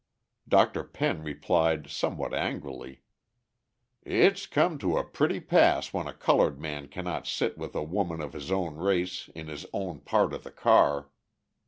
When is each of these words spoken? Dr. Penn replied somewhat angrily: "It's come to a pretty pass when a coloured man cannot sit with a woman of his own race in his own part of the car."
Dr. 0.49 0.83
Penn 0.83 1.21
replied 1.21 1.87
somewhat 1.91 2.33
angrily: 2.33 3.03
"It's 4.01 4.47
come 4.47 4.79
to 4.79 4.97
a 4.97 5.03
pretty 5.03 5.39
pass 5.39 5.93
when 5.93 6.07
a 6.07 6.13
coloured 6.15 6.59
man 6.59 6.87
cannot 6.87 7.27
sit 7.27 7.55
with 7.55 7.75
a 7.75 7.83
woman 7.83 8.19
of 8.19 8.33
his 8.33 8.51
own 8.51 8.77
race 8.77 9.29
in 9.35 9.45
his 9.47 9.67
own 9.73 9.99
part 9.99 10.33
of 10.33 10.43
the 10.43 10.49
car." 10.49 11.11